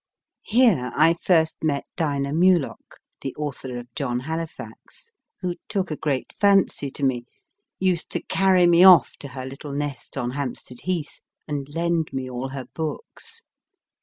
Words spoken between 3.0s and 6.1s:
the author of John Halifax/ who took a